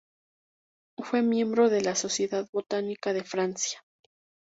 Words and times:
Fue 0.97 1.21
miembro 1.21 1.69
de 1.69 1.81
la 1.83 1.93
Sociedad 1.93 2.49
Botánica 2.51 3.13
de 3.13 3.23
Francia. 3.23 3.83